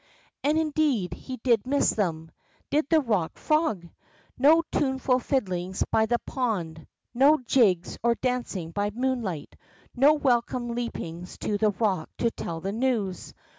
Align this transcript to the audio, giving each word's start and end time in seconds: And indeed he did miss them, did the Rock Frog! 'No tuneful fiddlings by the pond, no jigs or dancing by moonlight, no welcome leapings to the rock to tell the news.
And 0.43 0.57
indeed 0.57 1.13
he 1.13 1.37
did 1.43 1.67
miss 1.67 1.91
them, 1.91 2.31
did 2.71 2.87
the 2.89 3.01
Rock 3.01 3.37
Frog! 3.37 3.87
'No 4.35 4.63
tuneful 4.71 5.19
fiddlings 5.19 5.83
by 5.91 6.07
the 6.07 6.17
pond, 6.25 6.87
no 7.13 7.37
jigs 7.37 7.99
or 8.01 8.15
dancing 8.15 8.71
by 8.71 8.89
moonlight, 8.89 9.55
no 9.95 10.13
welcome 10.15 10.69
leapings 10.73 11.37
to 11.41 11.55
the 11.59 11.69
rock 11.69 12.09
to 12.17 12.31
tell 12.31 12.61
the 12.61 12.71
news. 12.71 13.35